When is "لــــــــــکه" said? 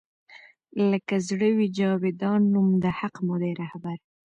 0.91-1.15